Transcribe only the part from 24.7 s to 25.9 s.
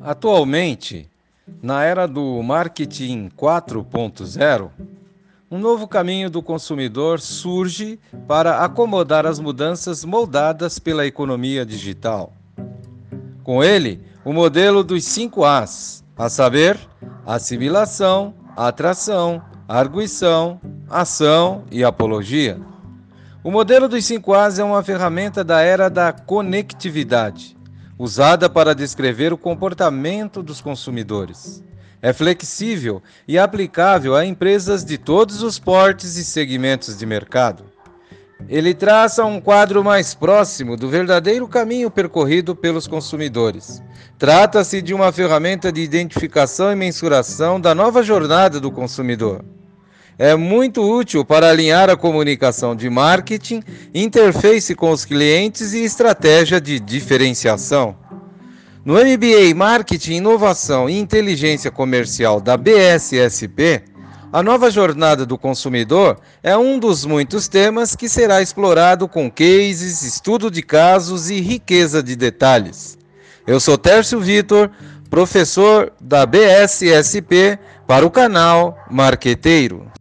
ferramenta da era